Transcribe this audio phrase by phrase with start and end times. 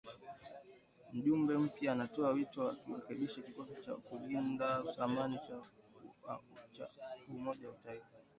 [1.13, 5.57] Mjumbe mpya anatoa wito wa kurekebishwa kikosi cha kulinda amani cha
[7.29, 8.09] Umoja wa Mataifa.